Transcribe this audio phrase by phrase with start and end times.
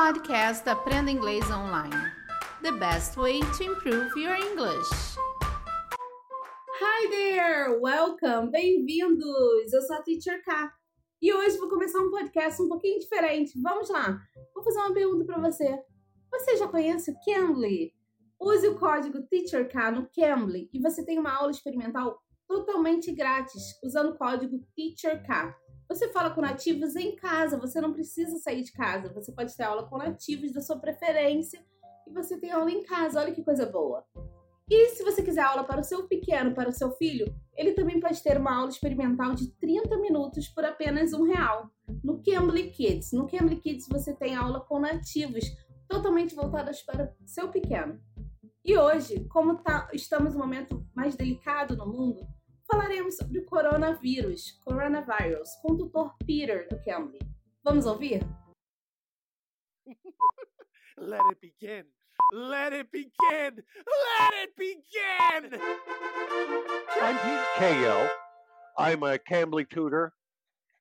[0.00, 1.94] Podcast Aprenda Inglês Online.
[2.62, 4.88] The best way to improve your English.
[6.80, 7.78] Hi there!
[7.78, 8.50] Welcome!
[8.50, 9.70] Bem-vindos!
[9.70, 10.72] Eu sou a Teacher K.
[11.20, 13.60] E hoje vou começar um podcast um pouquinho diferente.
[13.60, 14.18] Vamos lá!
[14.54, 15.78] Vou fazer uma pergunta para você.
[16.30, 17.92] Você já conhece o Cambly?
[18.40, 24.12] Use o código TEACHERK no Cambly e você tem uma aula experimental totalmente grátis usando
[24.12, 25.28] o código TEACHERK.
[25.90, 29.12] Você fala com nativos em casa, você não precisa sair de casa.
[29.12, 31.60] Você pode ter aula com nativos da sua preferência
[32.06, 33.18] e você tem aula em casa.
[33.20, 34.06] Olha que coisa boa.
[34.70, 37.98] E se você quiser aula para o seu pequeno, para o seu filho, ele também
[37.98, 41.68] pode ter uma aula experimental de 30 minutos por apenas um real.
[42.04, 43.10] No Cambly Kids.
[43.10, 45.44] No Cambly Kids você tem aula com nativos,
[45.88, 48.00] totalmente voltadas para o seu pequeno.
[48.64, 52.24] E hoje, como tá, estamos num momento mais delicado no mundo,
[52.70, 57.18] falaremos sobre o coronavírus, coronavirus, com o tutor Peter do Cambly.
[57.64, 58.20] Vamos ouvir?
[60.96, 61.84] Let it begin.
[62.32, 63.10] Let it begin.
[63.56, 65.60] Let it begin.
[67.02, 68.08] I'm Pete Cahill.
[68.78, 70.12] I'm a Cambly tutor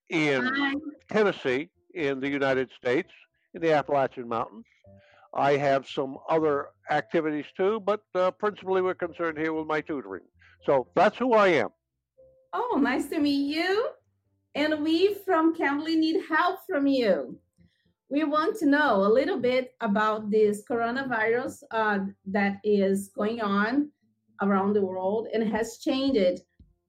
[0.10, 0.74] in Hi.
[1.10, 3.10] Tennessee, in the United States,
[3.56, 4.66] in the Appalachian Mountains.
[5.34, 10.24] I have some other activities too, but uh, principally we're concerned here with my tutoring.
[10.66, 11.70] So that's who I am.
[12.52, 13.90] Oh, nice to meet you.
[14.56, 17.38] And we from Cambly need help from you.
[18.10, 23.92] We want to know a little bit about this coronavirus uh, that is going on
[24.42, 26.42] around the world and has changed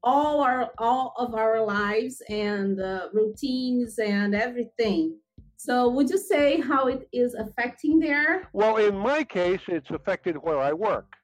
[0.02, 5.18] all our all of our lives and uh, routines and everything.
[5.58, 8.48] So, would you say how it is affecting there?
[8.54, 11.19] Well, in my case, it's affected where I work.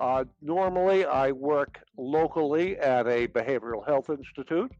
[0.00, 4.72] Uh, normally, I work locally at a behavioral health institute,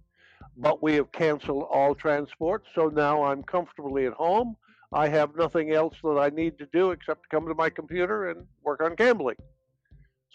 [0.57, 2.65] but we have canceled all transport.
[2.75, 4.57] So now I'm comfortably at home.
[4.93, 8.31] I have nothing else that I need to do except to come to my computer
[8.31, 9.35] and work on Cambly.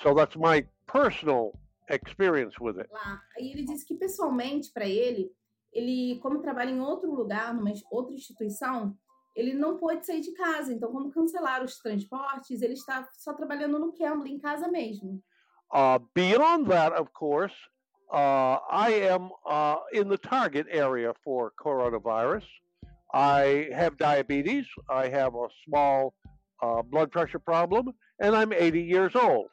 [0.02, 2.88] So that's my personal experience with it.
[2.91, 3.22] lá.
[3.38, 5.31] Aí ele disse que pessoalmente para ele,
[5.74, 8.95] ele como trabalha em outro lugar, numa outra instituição,
[9.35, 10.73] ele não pôde sair de casa.
[10.73, 15.22] Então, como cancelaram os transportes, ele está só trabalhando no Cambly em casa mesmo.
[15.73, 17.53] Uh, beyond that, of course,
[18.12, 22.45] uh, I am uh, in the target area for coronavirus.
[23.13, 24.66] I have diabetes.
[24.90, 26.13] I have a small
[26.62, 29.47] uh, blood pressure problem, and I'm 80 years old.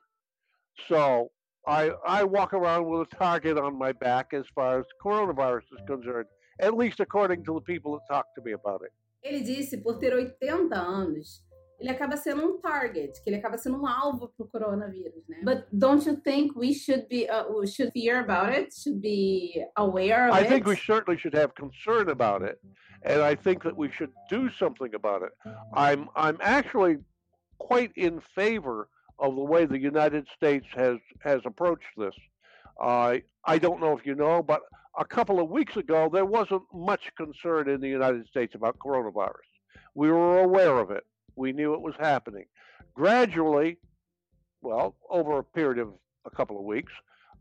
[0.89, 1.31] So
[1.67, 5.81] I, I walk around with a target on my back as far as coronavirus is
[5.87, 6.27] concerned,
[6.61, 8.93] at least according to the people that talk to me about it.
[9.23, 11.45] Ele disse, por ter 80 anos,
[11.79, 15.41] ele acaba sendo um target, que ele acaba sendo um alvo para o coronavírus, né?
[15.45, 18.73] But don't you think we should be uh, we should fear about it?
[18.73, 20.49] Should be aware of I it?
[20.49, 22.59] think we certainly should have concern about it,
[23.05, 25.33] and I think that we should do something about it.
[25.75, 26.99] I'm I'm actually
[27.59, 32.15] quite in favor of the way the United States has has approached this.
[32.83, 34.63] Uh, I don't know if you know, but
[34.99, 39.49] a couple of weeks ago there wasn't much concern in the United States about coronavirus.
[39.95, 41.05] We were aware of it.
[41.37, 42.45] We knew it was happening.
[42.95, 43.79] Gradually,
[44.61, 45.93] well, over a period of
[46.27, 46.93] a couple of weeks,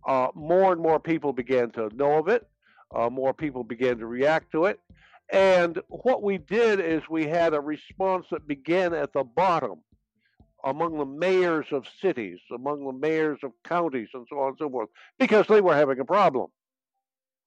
[0.07, 2.47] uh, more and more people began to know of it.
[2.95, 4.79] Uh, more people began to react to it.
[5.31, 9.79] And what we did is we had a response that began at the bottom
[10.63, 14.69] among the mayors of cities, among the mayors of counties, and so on and so
[14.69, 14.89] forth,
[15.19, 16.47] because they were having a problem.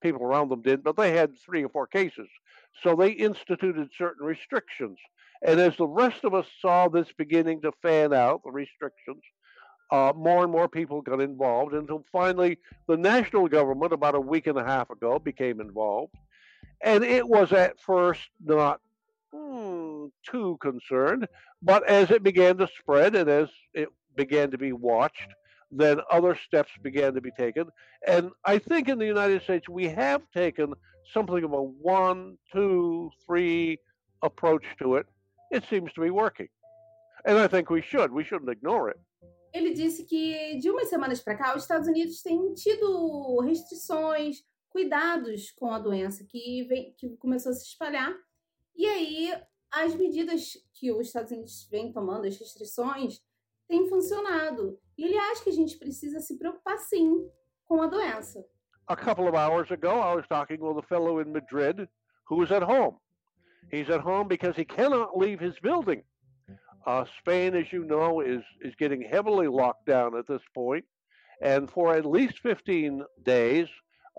[0.01, 2.27] People around them did, but they had three or four cases.
[2.83, 4.97] So they instituted certain restrictions.
[5.45, 9.21] And as the rest of us saw this beginning to fan out, the restrictions,
[9.91, 14.47] uh, more and more people got involved until finally the national government, about a week
[14.47, 16.15] and a half ago, became involved.
[16.81, 18.81] And it was at first not
[20.29, 21.27] too concerned,
[21.61, 25.29] but as it began to spread and as it began to be watched,
[25.71, 27.65] then other steps began to be taken.
[28.07, 30.73] And I think in the United States, we have taken
[31.13, 33.79] something of a one, two, three
[34.21, 35.05] approach to it.
[35.51, 36.47] It seems to be working.
[37.25, 38.11] And I think we should.
[38.11, 38.97] We shouldn't ignore it.
[39.53, 45.51] Ele disse que de umas semanas para cá, os Estados Unidos têm tido restrições, cuidados
[45.51, 48.13] com a doença que, vem, que começou a se espalhar.
[48.75, 49.33] E aí,
[49.71, 53.21] as medidas que os Estados Unidos vêm tomando, as restrições,
[53.67, 54.79] têm funcionado.
[54.97, 57.29] E ele acha que a gente precisa se preocupar sim
[57.65, 58.45] com a doença.
[58.87, 61.87] a couple of hours ago, I was talking with a fellow in Madrid
[62.27, 62.97] who is at home.
[63.71, 66.03] He's at home because he cannot leave his building.
[66.85, 70.85] Uh, Spain, as you know, is, is getting heavily locked down at this point,
[71.41, 73.67] and for at least 15 days,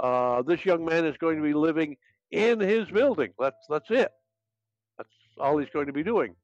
[0.03, 1.97] uh, this young man is going to be living
[2.33, 3.31] in his building.
[3.39, 4.11] That's that's it.
[5.39, 6.35] All he's going to be doing.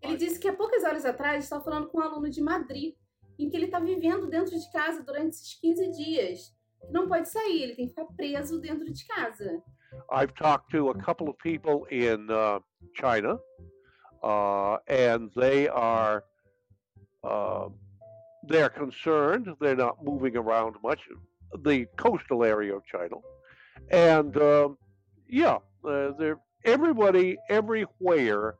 [0.00, 2.94] Ele disse que há poucas horas atrás estava falando com um aluno de Madrid,
[3.38, 6.54] em que ele está vivendo dentro de casa durante esses 15 dias.
[6.90, 9.62] Não pode sair, ele tem que ficar preso dentro de casa.
[10.10, 12.60] I've talked to a couple of people in uh,
[12.94, 13.38] China,
[14.22, 16.24] uh, and they are
[17.24, 17.68] uh,
[18.46, 19.48] they're concerned.
[19.60, 21.00] They're not moving around much.
[21.64, 23.16] The coastal area of China,
[23.90, 24.68] and uh,
[25.26, 28.56] yeah, uh, they're everybody everywhere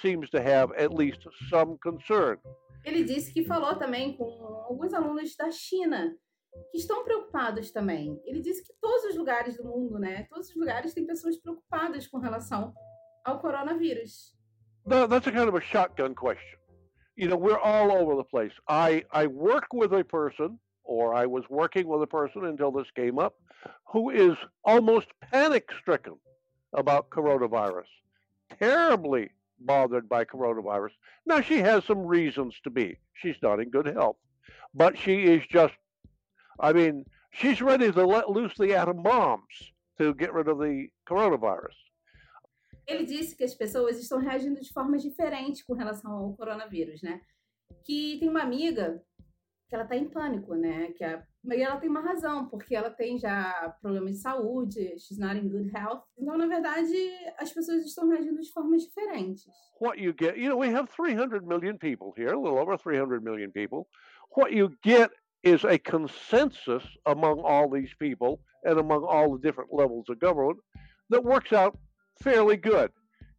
[0.00, 1.20] seems to have at least
[1.50, 2.38] some concern.
[2.84, 4.24] Ele disse que falou também com
[4.68, 6.14] alguns alunos da China
[6.70, 8.20] que estão preocupados também.
[8.24, 12.06] Ele disse que todos os lugares do mundo, né, todos os lugares têm pessoas preocupadas
[12.06, 12.72] com relação
[13.24, 14.34] ao coronavírus.
[14.86, 16.58] That, that's a kind of a shotgun question.
[17.14, 18.52] You know, we're all over the place.
[18.68, 22.90] I I work with a person, or I was working with a person until this
[22.96, 23.34] came up,
[23.92, 26.18] who is almost panic stricken
[26.72, 27.90] about coronavirus,
[28.58, 29.30] terribly
[29.60, 30.90] bothered by coronavirus.
[31.26, 32.98] Now, she has some reasons to be.
[33.14, 34.16] She's not in good health,
[34.74, 35.74] but she is just,
[36.60, 40.88] I mean, she's ready to let loose the atom bombs to get rid of the
[41.08, 41.76] coronavirus.
[42.86, 47.20] Ele disse que as pessoas estão reagindo de formas diferentes com relação ao coronavírus, né?
[47.84, 49.00] Que tem uma amiga
[49.68, 50.92] que ela tá em pânico, né?
[50.92, 55.18] Que a, e ela tem uma razão, porque ela tem já problemas de saúde, she's
[55.18, 56.02] not in good health.
[56.16, 56.92] Então, na verdade,
[57.38, 59.50] as pessoas estão reagindo de formas diferentes.
[59.80, 63.22] What you get, you know, we have 300 million people here, a little over 300
[63.22, 63.88] million people.
[64.36, 65.10] What you get
[65.42, 70.58] is a consensus among all these people and among all the different levels of government
[71.10, 71.76] that works out
[72.22, 72.90] fairly good.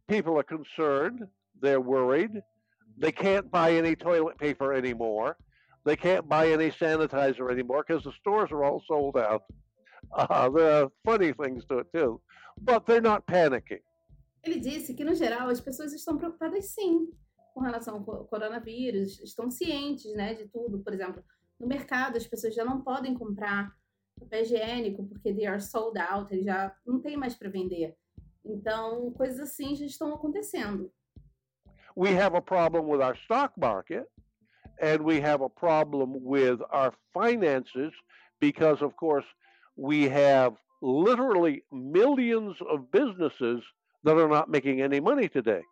[0.08, 1.20] People are concerned,
[1.60, 2.42] they're worried,
[2.98, 5.36] they can't buy any toilet paper anymore.
[5.84, 9.42] They can't buy any sanitizer anymore because the stores are all sold out.
[10.12, 12.20] Uh, there are funny things to it too,
[12.60, 13.82] but they're not panicking.
[14.42, 17.08] Ele disse que, no geral, as pessoas estão preocupadas sim
[17.54, 20.80] com relação ao coronavírus, estão cientes né, de tudo.
[20.80, 21.22] Por exemplo,
[21.58, 23.72] no mercado as pessoas já não podem comprar
[24.18, 27.96] papel higiênico porque they are sold out, eles já não tem mais para vender.
[28.44, 30.92] Então, coisas assim já estão acontecendo.
[31.96, 34.06] We have a problem with our stock market
[34.84, 37.92] and we have a problem with our finances
[38.40, 39.24] because, of course,
[39.76, 40.52] we have
[40.82, 43.60] literally millions of businesses
[44.04, 45.62] that are not making any money today.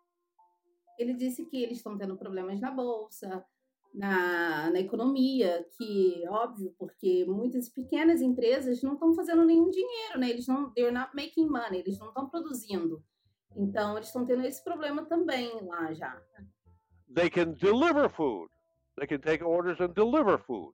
[0.99, 3.43] Ele disse que eles estão tendo problemas na bolsa,
[3.93, 10.29] na, na economia, que óbvio, porque muitas pequenas empresas não estão fazendo nenhum dinheiro, né?
[10.29, 13.03] Eles não, they're not making money, eles não estão produzindo.
[13.55, 16.19] Então eles estão tendo esse problema também lá já.
[17.13, 18.49] They can deliver food.
[18.97, 20.73] They can take orders and deliver food,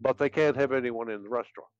[0.00, 1.70] but they can't have anyone in the restaurant.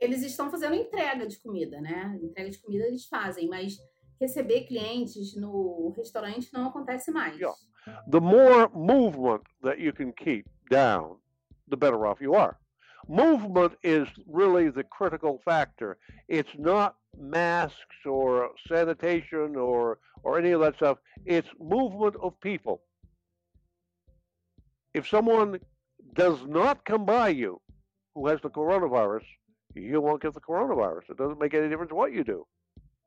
[0.00, 2.16] Eles estão fazendo entrega de comida, né?
[2.22, 3.76] Entrega de comida eles fazem, mas
[4.20, 7.38] receber clientes no restaurante não acontece mais.
[7.38, 7.54] Yeah.
[8.10, 11.16] The more movement that you can keep down,
[11.68, 12.56] the better off you are.
[13.08, 15.96] Movement is really the critical factor.
[16.28, 20.98] It's not masks or sanitation or or any of that stuff.
[21.24, 22.82] It's movement of people.
[24.98, 25.60] If someone
[26.14, 27.60] does not come by you
[28.14, 29.22] who has the coronavirus,
[29.76, 31.10] you won't get the coronavirus.
[31.10, 32.44] It doesn't make any difference what you do.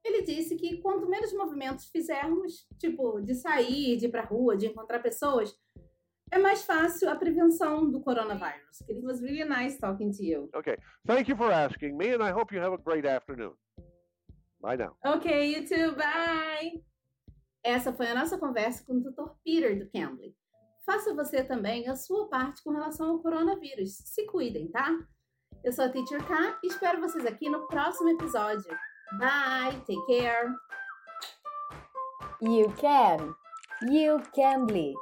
[0.06, 4.68] Ele disse que quanto menos movimentos fizermos, tipo de sair, de ir pra rua, de
[4.68, 5.54] encontrar pessoas,
[6.32, 8.82] é mais fácil a prevenção do coronavírus.
[8.88, 10.50] It was really nice talking to you.
[10.56, 10.78] Okay.
[11.06, 13.54] Thank you for asking me, and I hope you have a great afternoon.
[14.62, 14.96] Bye now.
[15.04, 15.94] Ok, you too.
[15.96, 16.82] Bye!
[17.64, 19.36] Essa foi a nossa conversa com o Dr.
[19.44, 20.34] Peter do Cambly.
[20.86, 23.98] Faça você também a sua parte com relação ao coronavírus.
[24.06, 24.90] Se cuidem, tá?
[25.64, 28.76] Eu sou a Teacher K e espero vocês aqui no próximo episódio.
[29.20, 30.50] Bye, take care.
[32.42, 33.36] You can.
[33.84, 34.96] You can bleed.